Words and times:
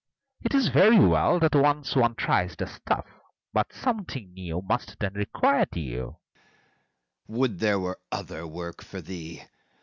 'Tis 0.49 0.69
very 0.69 0.97
well, 0.97 1.37
that 1.39 1.53
once 1.53 1.95
one 1.95 2.15
tries 2.15 2.55
the 2.55 2.65
stuff, 2.65 3.05
But 3.53 3.71
something 3.71 4.33
new 4.33 4.63
must 4.63 4.97
then 4.99 5.13
requite 5.13 5.75
you. 5.75 6.15
FAUST 6.15 6.17
Would 7.39 7.59
there 7.59 7.79
were 7.79 7.99
other 8.11 8.47
work 8.47 8.81
for 8.83 8.99
thee! 8.99 9.43